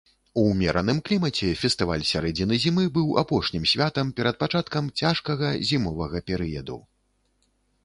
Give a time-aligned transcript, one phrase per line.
[0.43, 6.83] У ўмераным клімаце фестываль сярэдзіны зімы быў апошнім святам перад пачаткам цяжкага зімовага перыяду.